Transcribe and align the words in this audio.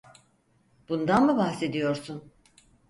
Bundan 0.89 1.25
mı 1.25 1.37
bahsediyorsun? 1.37 2.31